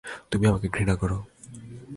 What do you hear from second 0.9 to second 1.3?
করো।